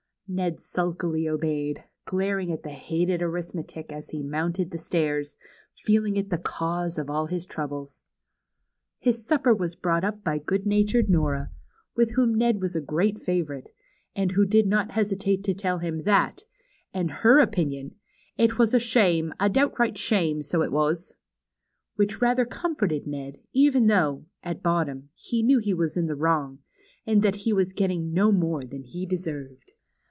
[0.33, 5.35] Ned sulkily obeyed, glaring at the bated arithmetic as be mounted the stairs,
[5.75, 8.05] feeling it the cause of all his troubles.
[8.97, 11.51] His supper was brought up by good natured Nora,
[11.97, 13.73] Avitb wliom Ned was a great favorite,
[14.15, 16.45] and Avbo did not hesitate to tell him that,
[16.93, 17.95] in her opinion,
[18.37, 21.15] it was a shame, a downright shame, so it was,"
[21.99, 26.59] Avhich rather comforted Ned, even though, at bottom, he knew he was in the wrong,
[27.05, 29.73] and that he, Avas getting no more than he deserved.